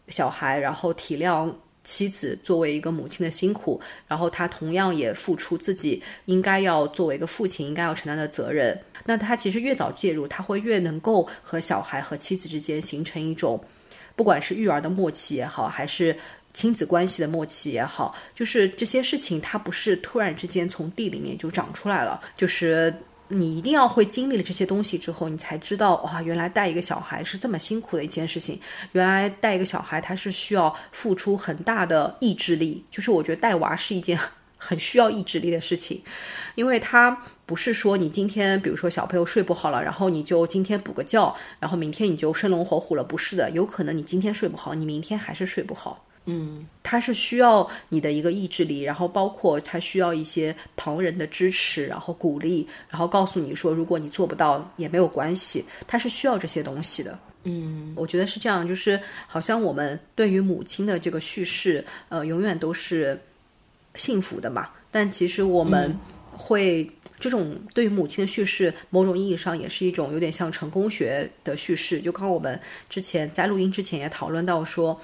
[0.07, 1.47] 小孩，然后体谅
[1.89, 8.79] 妻子作为一个母亲的辛苦，然后他同样也付出自己应该要作为一个父亲应该要承担的责任。
[9.03, 13.59] 那他其实越早介入，他会越能够和小孩和妻子之间形成一种，
[14.15, 16.15] 不管是育儿的默契也好，还是
[16.53, 22.93] 亲子关系的默契也好，就是这些事情，它不是突然之间从地里面就长出来了，就是。
[23.31, 28.59] 你一定要会经历了这些东西之后，你才知道哇，原来带一个小孩是这么辛苦的一件事情。
[28.93, 32.83] 原来带一个小孩，他是需要付出很大的意志力。
[32.89, 34.19] 就是我觉得带娃是一件
[34.57, 36.01] 很需要意志力的事情，
[36.55, 37.15] 因为他
[37.45, 43.03] 不是说你今天，比如说小朋友睡不好了，然后你就今天补个觉，然后明天你就生龙活虎了。
[43.03, 46.05] 不是的，有可能你今天睡不好，你明天还是睡不好。
[46.31, 57.17] 嗯，它是需要你的一个意志力，然后包括它需要一些旁人的支持，然后鼓励，然后告诉你说，如果你做不到也没有关系，它是需要这些东西的。
[57.45, 63.19] 嗯，我觉得是这样，就是好像我们对于母亲的这个叙事，呃，永远都是
[63.95, 64.69] 幸福的嘛。
[64.91, 65.97] 但其实我们
[66.31, 66.87] 会
[67.19, 71.99] 这种对于母亲的叙事，某种意义上也是一种有点像成功学的叙事。
[71.99, 74.99] 就刚我们之前在录音之前也讨论到说。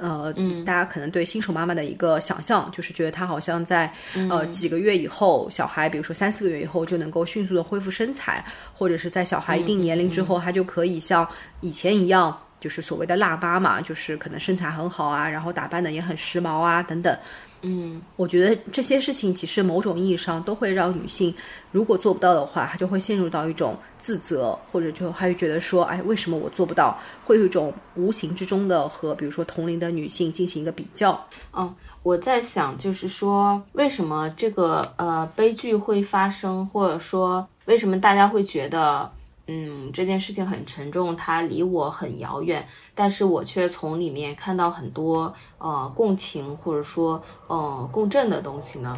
[0.00, 0.34] 呃，
[0.64, 3.92] 大家可能对新手妈妈的一个想象，就是觉得她好像在
[4.30, 11.28] 呃几个月以后，小孩比如说三四个月以后就能够迅速的恢复身材，或者是在小孩一定年龄之后，她就可以像
[11.60, 17.16] 以前一样，就是所谓的辣妈嘛，就是可能身材很好啊，然后打扮的也很时髦啊等等。
[17.62, 21.34] 嗯，我觉得这些事情其实某种意义上都会让女性，
[21.70, 26.98] 如果做不到的话，她就会陷入到一种自责，或者就还会觉得说，哎，为什么我做不到？
[27.24, 31.22] 会有一种无形之中的和比如说同龄的女性进行一个比较。
[31.52, 39.10] 嗯，我在想，就是说，为什么这个呃悲剧会发生，或者说为什么大家会觉得？
[39.52, 48.96] 嗯，这件事情很沉重，它离我很遥远，但是我却从里面看到很多呃共情或者说呃共振的东西呢。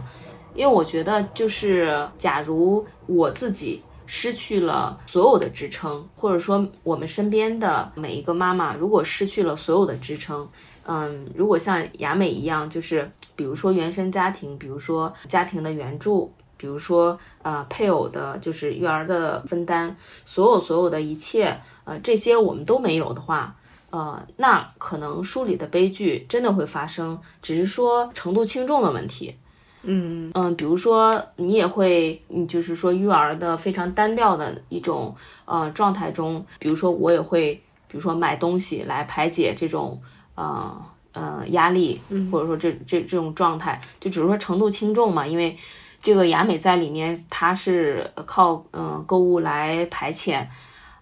[0.55, 10.47] 因为我觉得，就是假如我自己失去了所有的支撑，或者说我们身边的每一个妈妈如果失去了所有的支撑，
[10.85, 16.31] 嗯，如果像雅美一样，就是比如说原生家庭，比如说家庭的援助。
[16.63, 23.57] 比如说呃配偶的，就是育儿的分担，所有所有的一切，呃这些我们都没有的话，
[23.91, 29.35] 呃那可能书里的悲剧真的会发生，只是说程度轻重的问题。
[29.83, 35.13] 嗯嗯，比如说你也会，你，就是说育儿的非常单调的一种
[35.45, 37.55] 呃状态中，比如说我也会，
[37.89, 40.01] 比如说买东西来排解这种
[40.37, 45.27] 呃呃压力，或者说这这这种状态，就只是说程度轻重嘛。
[45.27, 45.59] 因为
[46.03, 50.45] 这个雅美在里面，它是靠嗯购物来排遣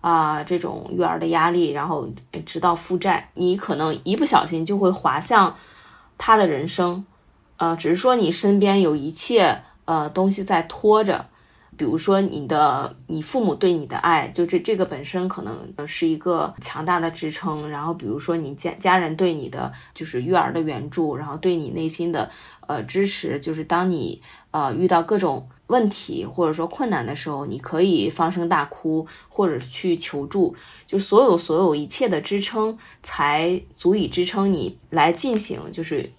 [0.03, 2.07] 啊这种育儿的压力，然后
[2.45, 5.57] 直到负债，你可能一不小心就会滑向
[6.19, 7.07] 他的人生。
[7.57, 11.27] 呃，只是说你身边有一切呃东西在拖着，
[11.81, 17.66] 比如说你的你父母对你的爱，就这这个本身可能是一个强大的支撑。
[17.71, 22.31] 然后比如说你家家人对你的就是育儿的援助，然后对你内心的
[22.66, 30.55] 呃支持，就是当你呃遇到各种问题或者说困难的时候，你可以放声大哭或者去求助，
[30.87, 36.12] 就所有所有一切的支撑才足以支撑你来进行，就是。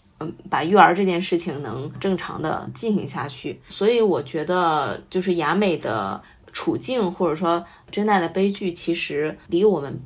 [0.49, 10.01] 把育儿这件事情能正常的进行下去，所以我觉得就是雅美的处境，或者说真奈的悲剧，其实离我们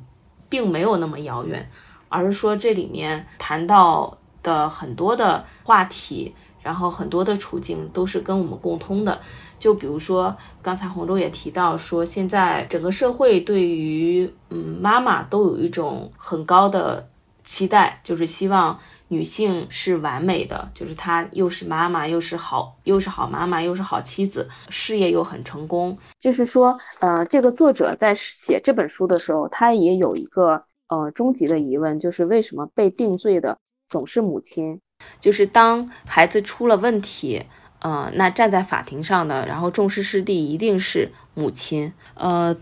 [0.48, 1.68] 并没有那么遥远，
[2.08, 9.20] 而是说这里面谈到的很多的话题，然后很多的处境都是跟我们共通的。
[9.58, 17.08] 就比如说刚才洪州也提到说，现在整个社会对于嗯妈妈都有一种很高的
[17.42, 18.78] 期待，就是希望。
[19.08, 25.96] 女性是完美的，就是她又是妈妈，又是好，又是好妈妈，又是好妻子，事业又很成功。
[26.18, 33.56] 就是说，呃，这个作者在写这本书的时候，他也有一个呃终极的疑问，就是为什么被定罪的
[33.88, 34.80] 总是母亲？
[35.20, 37.40] 就是当孩子出了问题，
[37.78, 41.92] 呃，那站在法庭上的，然后众矢之的一定是母亲。
[42.14, 42.56] 呃，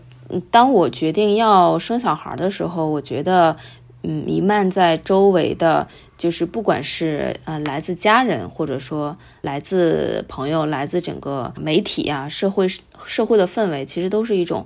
[0.51, 3.57] 当我决定要生小孩的时候，我觉得。
[4.07, 5.87] 嗯，弥漫在周围的，
[6.17, 12.67] 就是不管是呃来自家人，或者说来自朋友，来自整个媒体啊，社会
[13.05, 14.65] 社会的氛围，其实都是一种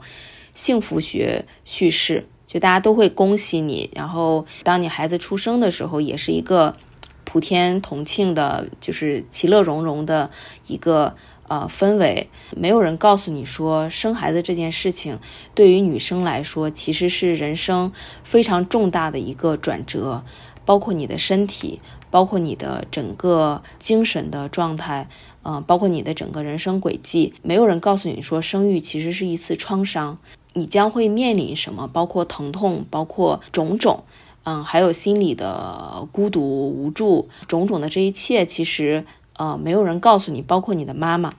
[0.53, 6.75] 幸福学叙事，就大家都会恭喜你，然后当你孩子出生的时候，也是一个
[7.23, 10.29] 普天同庆的，就是其乐融融的
[10.67, 11.15] 一个。
[11.49, 15.17] 呃，氛围没有人告诉你说，生孩子这件事情
[15.55, 17.91] 对于女生来说，其实是人生
[18.23, 20.23] 非常重大的一个转折，
[20.63, 21.81] 包括你的身体，
[22.11, 25.09] 包括你的整个精神的状态，
[25.43, 27.33] 嗯，包括你的整个人生轨迹。
[27.41, 30.19] 没有人告诉你说，生育其实是一次创伤，
[30.53, 34.03] 你将会面临什么，包括疼痛，包括种种，
[34.43, 39.03] 嗯，还有心理的孤独无助，种种的这一切，其实。
[39.39, 41.33] 呃，没有人告诉你，包括你的妈妈，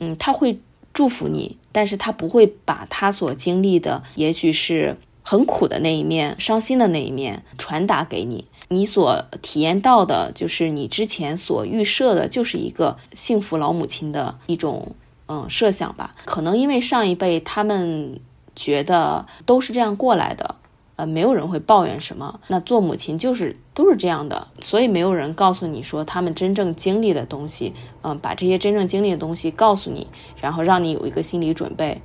[0.00, 0.60] 嗯，他会
[0.92, 8.44] 祝福你，但是他不会把他所经历的，也许是很苦的那一面、伤心的那一面传达给你。
[8.68, 14.94] 你所体验到的，就是你之前所预设的，就是一个幸福老母亲的一种
[15.26, 16.14] 嗯设想吧。
[16.26, 18.20] 可能因为上一辈他们
[18.54, 20.56] 觉得都是这样过来的。
[20.98, 22.40] 呃，没有人会抱怨什么。
[22.48, 27.72] 那做母亲就是都是这样的，所以没有人告诉你说他们真正经历的东西。
[28.02, 30.08] 嗯，把这些真正经历的东西告诉你，
[30.40, 32.02] 然后让你有一个心理准备。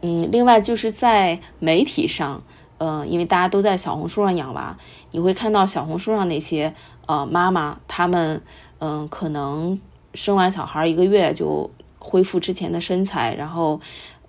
[0.00, 2.42] 嗯，另外就是在媒体上，
[2.78, 4.76] 嗯，因为大家都在小红书上养娃，
[5.12, 6.74] 你会看到小红书上那些
[7.06, 8.42] 呃妈妈，她们
[8.80, 9.80] 嗯可能
[10.14, 13.80] 生完小孩一个月就恢复之前的身材，然后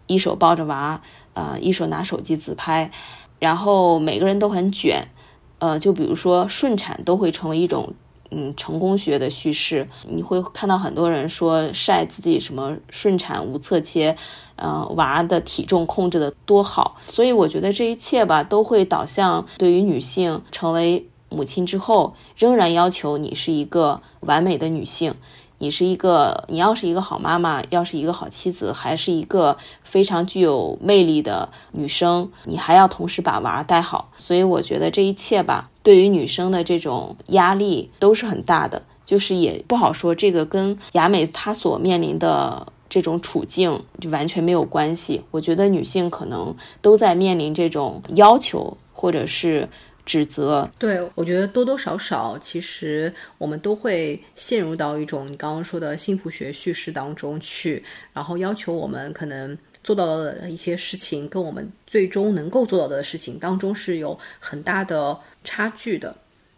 [0.05, 1.01] 一手抱着娃，
[1.33, 2.91] 呃，一手拿手机自拍。
[3.43, 5.09] 然后每个人都很卷，
[5.59, 7.93] 呃，就比如说顺产都会成为一种
[8.31, 9.89] 嗯成功学的叙事。
[10.07, 14.15] 你会看到很多人说晒自己什么顺产无侧切，
[14.55, 16.95] 呃，娃的体重控制的多好。
[17.09, 25.15] 所以我觉得这一切吧，都会导向对于女性成为母亲之后，仍然要求你是一个完美的女性。
[25.63, 34.09] 你是一个，你要是一个好妈妈，要是一个好妻子，还是一个非常具有魅力的女生，你还要同时把娃带好。
[34.17, 45.21] 所以我觉得这一切吧，对于女生的这种压力都是很大的，就是也不好说这个跟雅美她所面临的这种处境就完全没有关系。
[45.31, 49.69] 我觉得女性可能都在面临这种要求，或者是。
[50.05, 57.83] 指责，对我觉得多多少少，其实我们都会陷入到一种你刚刚说的幸福学叙事当中去，
[58.13, 66.15] 然后要求我们可能做到的一些事情，跟我们最终能够做到的事情当中是有很大的差距的。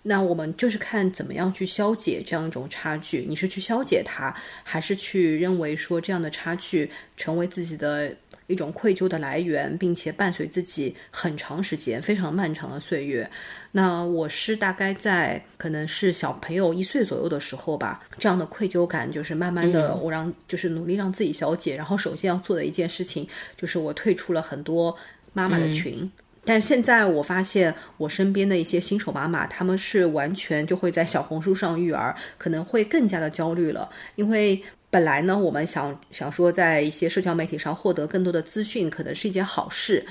[0.08, 3.26] 那我们就是看怎么样去消解这样一种差距。
[3.28, 4.32] 你是去消解它，
[4.64, 6.88] 还是去认为说这样的差距
[7.18, 8.16] 成为自己的
[8.48, 13.30] 一种愧疚的来源，并且伴随自己很长时间、非常漫长的岁月？
[13.72, 21.76] 那我是大概在可能是小朋友一岁左右的时候吧，这样的愧疚感就是慢慢的，我让就是努力让自己消解。
[21.76, 23.28] 然后首先要做的一件事情
[23.58, 24.96] 就是我退出了很多
[25.34, 26.10] 妈妈的群。
[26.48, 33.90] 但现在我发现，我身边的一些新手妈妈，他们是完全就会在小红书上育儿，可能会更加的焦虑了。
[34.14, 34.62] 因为
[34.96, 40.06] 本来呢，我们想想说，在一些社交媒体上获得更多的资讯，可能是一件好事，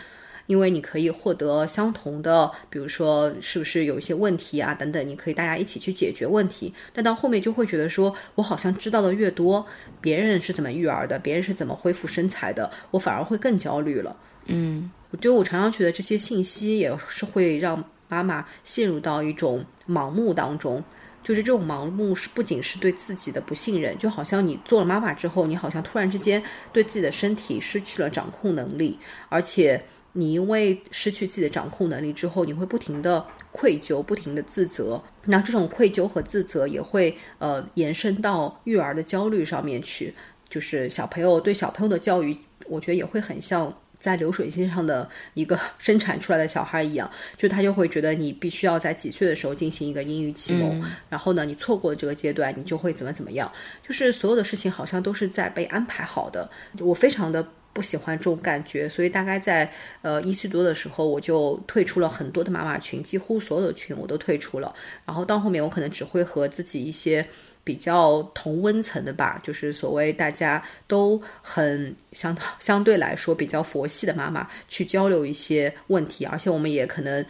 [0.44, 6.70] 因为你可以获得相同的，比如说是不是有一些问题啊等等，你可以大家一起去解决问题。
[6.92, 9.66] 但到后面就会觉得说，我好像知道的越多，
[10.02, 14.14] 别人是怎么育儿的，别人是怎么恢复身材的，我反而会更焦虑了。
[14.44, 14.90] 嗯。
[15.12, 20.84] 我觉得我常常觉得这些信息也是会让妈妈陷入到一种盲目当中，
[21.24, 28.98] 就是这种盲目是不仅是对自己的不信任，就好像你做了妈妈之后，你好像突然之间对自己的身体失去了掌控能力，
[29.30, 40.14] 而且你因为失去自己的掌控能力之后，你会不停的愧疚，不停的自责，那这种愧疚和自责也会呃延伸到育儿的焦虑上面去，
[40.48, 42.36] 就是小朋友对小朋友的教育，
[42.68, 43.74] 我觉得也会很像。
[44.04, 53.50] 在流水线上的一个 生产出来的小孩一样，就他就会觉得你必须要在几岁的时候进行一个英语启蒙，然后呢，你错过这个阶段，你就会怎么怎么样，
[53.82, 56.50] 就是所有的事情好像都是在被安排好的。
[56.80, 64.74] 我非常的不喜欢这种感觉，所以大概在呃一岁多的时候，我就退出了很多的妈妈群，几乎所有的群我都退出了。
[65.06, 67.26] 然后到后面，我可能只会和自己一些。
[67.64, 77.24] 比较同温层的吧，就是所谓大家都很相相对来说比较佛系的妈妈去交流一些问题，而且我们也可能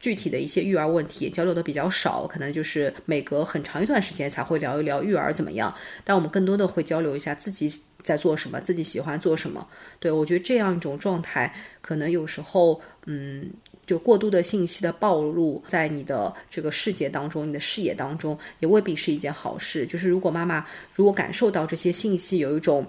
[0.00, 5.72] 具体的一些育儿问题也交流的比较少，可能就是每隔很长一段时间才会聊一聊育儿怎么样，
[6.04, 9.64] 但我们更多的会交流一下自己在做什么，自己喜欢做什么。
[10.00, 13.50] 对我觉得这样一种状态，可能有时候嗯。
[13.90, 19.84] 就过度的信息的暴露在你的这个世界当中，你的视野当中，也未必是一件好事。
[19.84, 20.64] 就是如果妈妈
[20.94, 22.86] 如果感受到这些信息有一种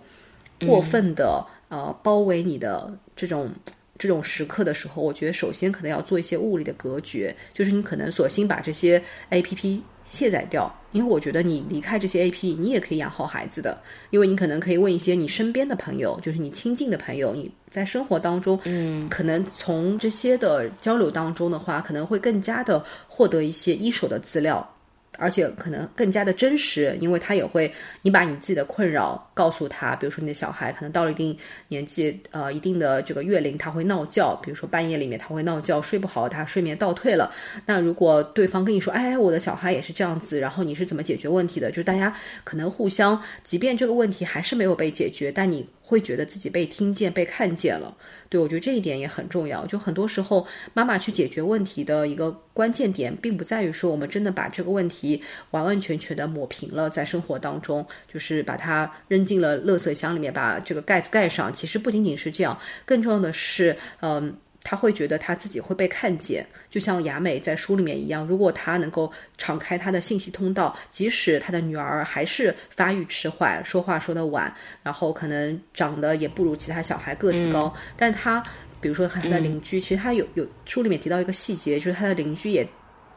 [0.60, 3.50] 过分的呃包围你的这种
[3.98, 9.82] 这种时刻的时候，我觉得首先可能要做一些物理的隔绝，就是你可能索性把这些 A P P。
[10.12, 24.70] 卸载掉，因为我觉得你离开这些 A P，你也可以养好孩子的，因为你可能可以问一些你身边的朋友，就是你亲近的朋友，你在生活当中，嗯，可能从这些的交流当中的话，可能会更加的获得一些一手的资料。
[25.18, 31.38] 而且可能更加的真实，因为他也会，你把你自己的困扰告诉他，比如说你的小孩可能到了一定
[31.68, 37.32] 年纪，呃，一定的这个月龄，他会闹觉，比如说半夜里面他会闹觉，睡不好，他睡眠倒退了。
[37.66, 41.70] 那如果对方跟你说，哎，我的小孩也是这样子，然后你是怎么解决问题的？
[41.70, 45.66] 就是大家可能互相，即便这个问题还是没有被解决，但你。
[45.92, 47.94] 会觉得自己被听见、被看见了，
[48.30, 49.66] 对我觉得这一点也很重要。
[49.66, 55.22] 就很多时候，妈妈去解决问题的一个关键点，并不在于说我们真的把这个问题
[55.52, 61.54] 完完全全的抹平了，在生活当中，就是把它扔进了垃圾箱里面，把这个盖子盖上。
[61.54, 64.34] 其实不仅仅是这样，更重要的是，嗯。
[64.64, 68.26] 他会觉得他自己会被看见，就像雅美在书里面一样。
[68.26, 74.54] 如果他能够敞开他的信息通道，即使他的女儿还是发育迟缓、说话说的晚，
[74.84, 78.44] 然后可能长得也不如其他小孩个子高，但他
[78.80, 82.68] 比如说看他的邻居，其实他有有书里面提到一个细节，就是他的邻居也。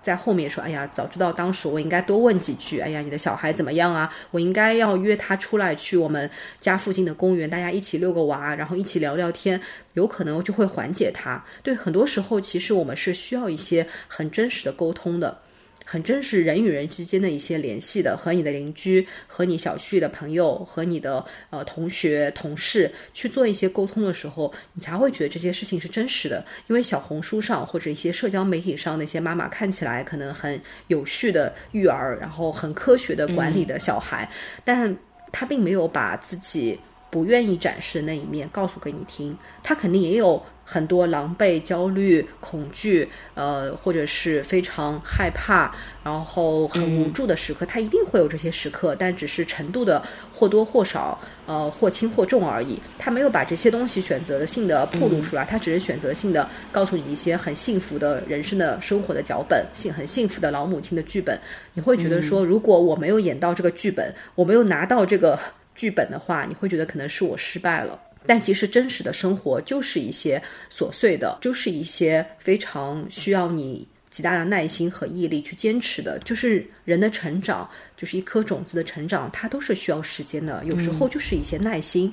[0.05, 2.79] 在后面说，哎呀，早知道当时我应该多问几句。
[2.79, 4.15] 哎呀，你的小孩怎么样啊？
[4.31, 6.31] 我应该要约他出来去我们
[6.61, 9.59] 家附近的公园，大家一起遛个娃，然后一起聊聊天，
[9.95, 11.43] 有可能就会缓解他。
[11.63, 15.39] 对，很多时候其实我们是需要一些很真实的沟通的。
[15.85, 26.45] 很真实，人与人之间的一些联系的，和你的邻居、和你小区的朋友、和你的呃同学、同事去做一些沟通的时候，你才会觉得这些事情是真实的。
[26.69, 30.59] 因为小红书上或者一些社交媒体上那些妈妈看起来可能很
[30.89, 34.29] 有序的育儿，然后很科学的管理的小孩，
[34.65, 34.97] 但
[35.31, 36.81] 他并没有把自己
[37.11, 40.43] 不愿意展示的那一面告诉给你听，他肯定也有。
[40.65, 45.71] 很多狼狈、焦虑、恐惧，呃，或者是非常害怕，
[46.03, 50.03] 然后很无助的时刻，他一定会有这些时刻，但只是程度的
[50.33, 52.81] 或多或少，呃，或轻或重而已。
[52.99, 61.39] 他没有把这些东西选择性的暴露出来，他只是选择性的告诉你一些很幸福的人生的生活的脚本，幸很幸福的老母亲的剧本。
[61.75, 65.39] 你会觉得说，如果我没有演到这个剧本，我没有拿到这个
[65.75, 67.99] 剧本的话，你会觉得可能是我失败了。
[68.27, 76.19] 但其实真实的生活就是一些琐碎的，就是一些非常需要你极大的耐心和毅力去坚持的。
[76.21, 80.65] 就是人的成长，就是一颗种子的成长，它都是需要时间的。
[80.65, 82.13] 有时候就是一些耐心，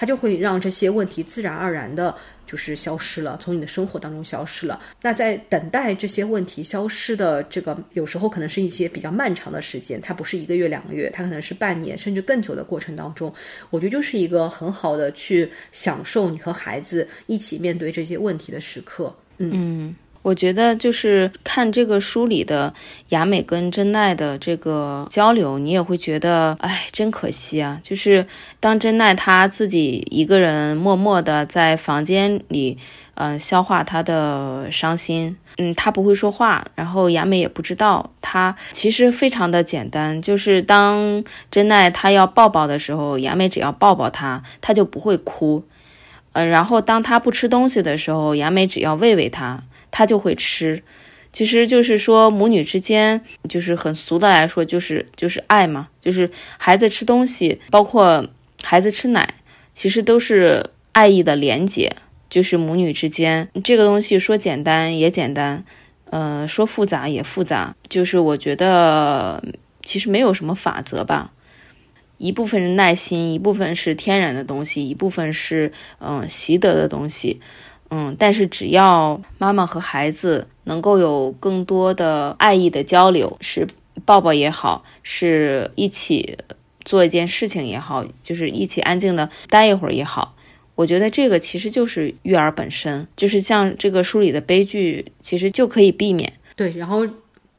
[0.00, 2.16] 它就会让这些问题自然而然的。
[2.46, 4.80] 就是消失了，从你的生活当中消失了。
[5.02, 13.32] 那在等待这些问题消失的这个，有时候可能是一些比较漫长的时间，它不是一个月、两个月，它可能是半年甚至更久的过程当中，
[13.70, 19.14] 我觉得就是一个很好的去享受你和孩子一起面对这些问题的时刻。
[19.38, 19.94] 嗯。
[20.22, 22.74] 我觉得就是看这个书里的
[23.08, 27.80] 雅美跟真奈的这个交流，你也会觉得，哎，真可惜啊！
[27.82, 28.26] 就是
[28.60, 32.76] 当真奈她自己一个人默默的在房间里，
[33.14, 45.64] 嗯，消化她的伤心，嗯，她不会说话，然后雅美也不知道，她其实非常的简单，就是当真奈她要抱抱的时候，雅美只要抱抱她，她就不会哭，
[46.32, 49.62] 嗯，然后当她不吃东西的时候，雅美只要喂喂她。
[49.90, 50.82] 他就会吃，
[51.32, 58.26] 其实就是说母女之间，就是很俗的来说，就是就是爱嘛，就是孩子吃东西，包括
[58.62, 59.34] 孩子吃奶，
[59.74, 61.94] 其实都是爱意的连结，
[62.28, 63.48] 就是母女之间。
[63.62, 65.64] 这个东西说简单也简单，
[66.10, 69.42] 呃，说复杂也复杂，就是我觉得
[69.82, 71.32] 其实没有什么法则吧，
[72.18, 77.40] 一部分是耐心，一部分是天然的东西，一部分是嗯习得的东西。
[77.90, 83.66] 嗯，但是只要妈妈和孩子能够有更多的爱意的交流，是
[84.04, 86.38] 抱抱也好，是一起
[86.84, 90.34] 做一件事情也好，就是一起安静的待一会儿也好，
[90.74, 96.32] 我觉得这个其实就是育儿本身，就是像这个书里的悲剧，其实就可以避免。
[96.56, 97.06] 对，然后。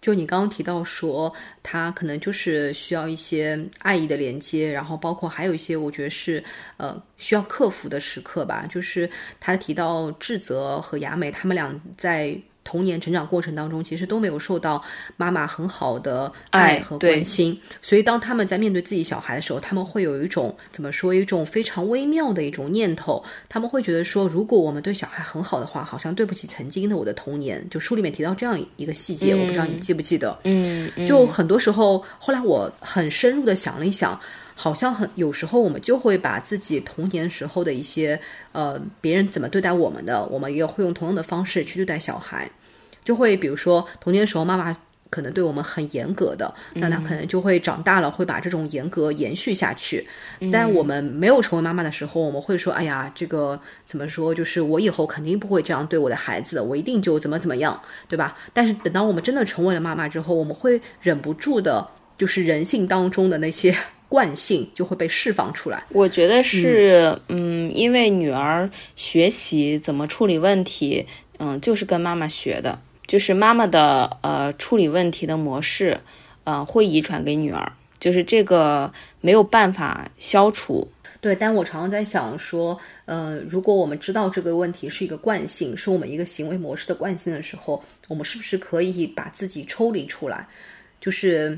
[0.01, 1.31] 就你刚刚提到说，
[1.61, 6.43] 他可能就是需要一些爱意的连接，然后包括还有一些，我觉得是
[6.77, 8.65] 呃需要克服的时刻吧。
[8.67, 12.37] 就是他提到智泽和雅美他们俩在。
[12.63, 14.81] 童年成长过程当中，其实都没有受到
[15.17, 27.65] 妈妈很好的爱和关心，所以当他们在面对自己小孩的时候，他们会有一种怎么说，一种非常微妙的一种念头，他们会觉得说，如果我们对小孩很好的话，好像对不起曾经的我的童年。
[27.69, 30.37] 就书里面提到这样一个细节，我不知道你记不记得？
[30.43, 34.19] 嗯，就很多时候，后来我很深入的想了一想。
[34.55, 38.19] 好像很有时候，我们就会把自己童年时候的一些
[38.51, 42.49] 呃，别人怎么对待我们的，我们也会用同样的方式去对待小孩。
[43.03, 44.77] 就会比如说童年时候妈妈
[45.09, 50.07] 可能对我们很严格的，那他可能就会长大了会把这种严格延续下去。
[50.53, 54.33] 但我们没有成为妈妈的时候，我们会说：“哎呀，这个怎么说？
[54.33, 63.75] 就是我以后肯定不会这样对我的孩子的，我一定就怎么怎么样，对吧？”但是等到我们真的成为了妈妈之后，我们会忍不住的，就是人性当中的那些。
[64.11, 65.81] 惯性就会被释放出来。
[65.87, 71.07] 我觉得是，嗯，因为女儿学习怎么处理问题，
[71.39, 76.01] 嗯，就是跟妈妈学的，就是妈妈的呃处理问题的模式，
[76.43, 78.91] 嗯，会遗传给女儿，就是这个
[79.21, 80.89] 没有办法消除。
[81.21, 90.45] 对，但我常常在想说，呃，如果我们知道这个问题是一个惯性，是我们一个行为模式的惯性的时候，我们是不是可以把自己抽离出来，
[90.99, 91.57] 就是。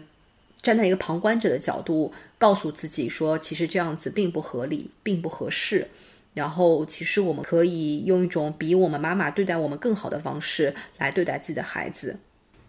[0.61, 2.09] 站在一个旁观者的角度，
[2.43, 5.87] 告诉自己说，其实这样子并不合理，并不合适。
[6.33, 12.17] 然后，其实我们可以用一种比我们妈妈对待我们更好的方式来对待自己的孩子。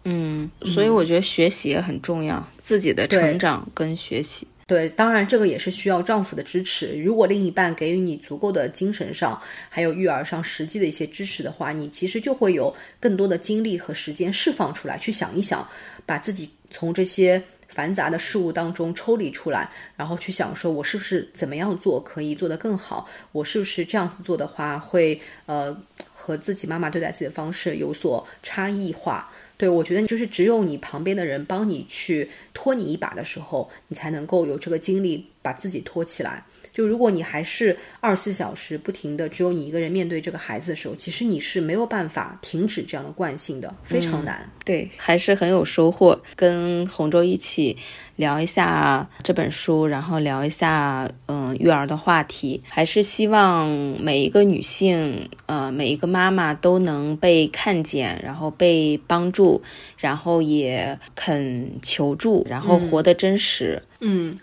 [0.04, 4.46] 嗯，所以我觉得学习也很重要，自己的成长跟学习。
[4.66, 7.02] 对，当然这个也是需要丈夫的支持。
[7.02, 15.66] 如果另一半给予你足够的精神上，还有育儿上实际的一些支持的话，你其实就会有更多的精力和时间释放出来，去想一想，
[16.06, 17.42] 把自己从这些。
[17.74, 23.08] 繁杂的事物当中抽离出来，然后去想说，我是不是怎么样做可以做得更好？
[23.32, 25.76] 我是不是这样子做的话，会呃
[26.14, 29.28] 和自己妈妈对待自己的方式有所差异化？
[29.56, 36.44] 对我觉得，就是只有你旁边的人帮你去托你一把的时候，你才能够有这个精力把自己托起来。
[36.74, 44.50] 就如果你还是二十四小时不停的只有你一个人面对这个孩子的时候，其实你是没有办法停止这样的惯性的，非常难。
[44.64, 47.76] 对，还是很有收获，跟洪舟一起
[48.16, 53.68] 聊一下这本书，然后聊一下嗯育儿的话题，还是希望
[54.00, 59.62] 每一个女性，呃每一个妈妈都能被看见，然后被帮助，
[59.96, 63.80] 然后也肯求助，然后活得真实。
[63.80, 63.93] 嗯，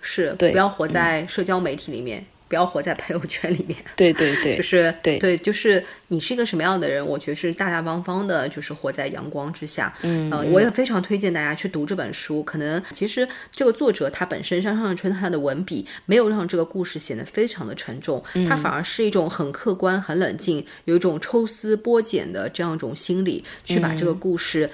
[0.02, 3.78] 是，对，不要活在社交媒体里面，不要活在朋友圈里面。
[3.96, 9.94] 对对对，就是对对，就是你是一个什么样的人，我觉得是大大方方的，就是活在阳光之下。
[10.02, 12.44] 嗯，我也非常推荐大家去读这本书。
[12.44, 24.70] 可能其实这个作者他本身山上春他的文笔没有让这个故事显得非常的沉重，他反而是一种很客观、很冷静，有一种抽丝剥茧的这样一种心理去把这个故事。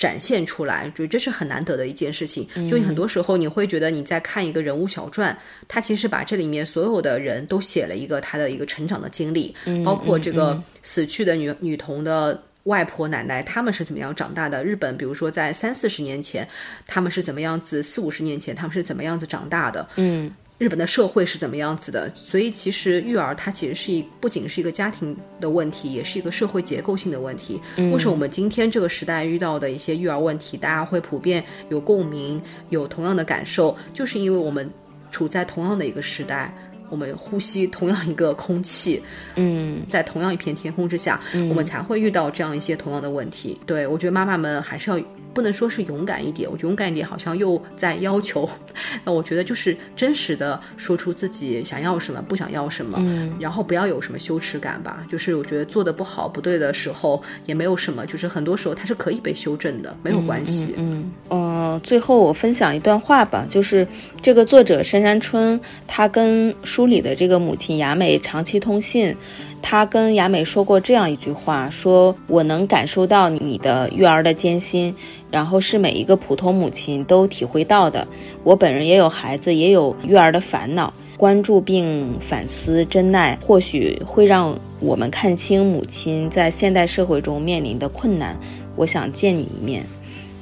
[0.00, 2.48] 展现出来，觉得这是很难得的一件事情。
[2.66, 5.36] 就你很多时候你会觉得你在看一个人物小传，
[5.68, 12.42] 他其实把这里面所有的人都写了一个他的一个成长的经历，包括这个死去的女女童的。
[12.64, 14.62] 外婆奶奶他们是怎么样长大的？
[14.62, 16.46] 日本，比如说在三四十年前，
[16.86, 17.82] 他们是怎么样子？
[17.82, 19.88] 四五十年前，他们是怎么样子长大的？
[19.96, 20.30] 嗯，
[20.60, 22.12] 日本的社会是怎么样子的？
[22.14, 27.58] 所以其实育儿它其实是一不仅是一个家庭的问题，也是一个社会结构性的问题。
[27.78, 32.38] 为什么我们今天这个时代遇到的一些育儿问题，大家会普遍有共鸣，
[32.68, 33.74] 有同样的感受？
[33.94, 34.70] 就是因为我们
[35.10, 36.54] 处在同样的一个时代。
[36.90, 39.00] 我们呼吸同样一个空气，
[39.36, 43.56] 嗯，在同样一片天空之下，我们才会遇到这样一些同样的问题。
[43.64, 45.00] 对我觉得妈妈们还是要。
[45.32, 48.48] 不能说是勇敢一点，我觉得勇敢一点好像又在要求。
[49.04, 55.04] 那我觉得就是真实的说出自己想要什么，不想要什么，嗯，然后不要有什么羞耻感吧。
[55.10, 60.74] 就是我觉得做的不好、不对的时候也没有什么，就是很多时候它是可以被修正的，没有关系。
[60.76, 61.80] 嗯嗯。
[61.84, 63.86] 最后我分享一段话吧，就是
[64.20, 69.16] 这个作者深山春，他跟书里的这个母亲雅美长期通信。
[69.62, 74.94] 他跟雅美说过这样一句话：“说我能感受到你的育儿的艰辛，
[75.30, 78.06] 然后是每一个普通母亲都体会到的。
[78.42, 80.92] 我本人也有孩子，也有育儿的烦恼。
[81.16, 88.38] 关注并反思真奈，或许会让我们看清母亲在现代社会中面临的困难。
[88.74, 89.84] 我想见你一面。”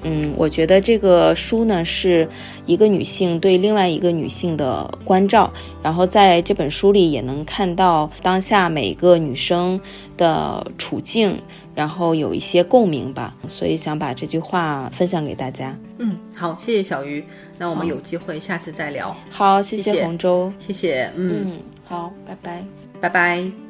[0.02, 2.28] 嗯，我觉得这个书呢是
[2.66, 9.80] 一个女性对另外一个女性的关照，然后在这本书里也能看到当下每个女生
[10.16, 11.36] 的处境，
[11.74, 15.76] 然后有一些共鸣吧，所以想把这句话分享给大家。
[15.98, 17.24] 嗯，好，谢谢小鱼，
[17.58, 19.14] 那我们有机会下次再聊。
[19.30, 21.52] 好，谢谢洪州，谢谢，嗯，
[21.84, 22.64] 好，拜拜，
[23.00, 23.67] 拜拜。